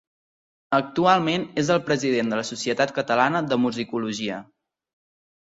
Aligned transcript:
Actualment 0.77 1.45
és 1.63 1.69
el 1.75 1.81
president 1.89 2.31
de 2.33 2.39
la 2.41 2.47
Societat 2.51 2.95
Catalana 2.97 3.43
de 3.53 3.61
Musicologia. 3.67 4.41